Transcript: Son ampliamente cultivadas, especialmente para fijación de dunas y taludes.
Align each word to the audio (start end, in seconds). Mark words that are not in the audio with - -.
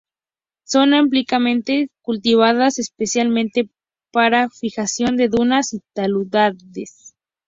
Son 0.65 0.95
ampliamente 0.95 1.89
cultivadas, 2.01 2.79
especialmente 2.79 3.69
para 4.11 4.49
fijación 4.49 5.15
de 5.15 5.27
dunas 5.29 5.73
y 5.75 5.81
taludes. 5.93 7.13